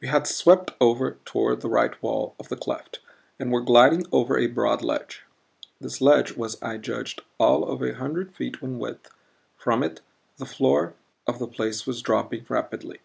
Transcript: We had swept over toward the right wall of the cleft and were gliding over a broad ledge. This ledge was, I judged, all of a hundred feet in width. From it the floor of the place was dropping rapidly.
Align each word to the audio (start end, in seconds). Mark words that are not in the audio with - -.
We 0.00 0.08
had 0.08 0.26
swept 0.26 0.72
over 0.80 1.18
toward 1.24 1.60
the 1.60 1.68
right 1.68 2.02
wall 2.02 2.34
of 2.36 2.48
the 2.48 2.56
cleft 2.56 2.98
and 3.38 3.52
were 3.52 3.60
gliding 3.60 4.04
over 4.10 4.36
a 4.36 4.48
broad 4.48 4.82
ledge. 4.82 5.22
This 5.80 6.00
ledge 6.00 6.32
was, 6.32 6.60
I 6.60 6.78
judged, 6.78 7.22
all 7.38 7.62
of 7.70 7.80
a 7.80 7.94
hundred 7.94 8.34
feet 8.34 8.56
in 8.60 8.80
width. 8.80 9.08
From 9.56 9.84
it 9.84 10.00
the 10.38 10.46
floor 10.46 10.94
of 11.28 11.38
the 11.38 11.46
place 11.46 11.86
was 11.86 12.02
dropping 12.02 12.44
rapidly. 12.48 12.98